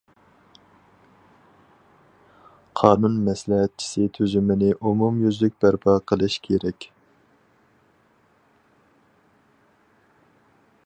قانۇن 2.81 3.19
مەسلىھەتچىسى 3.27 4.07
تۈزۈمىنى 4.17 4.71
ئومۇميۈزلۈك 4.79 5.55
بەرپا 5.65 5.97
قىلىش 6.13 6.39
كېرەك. 6.49 6.89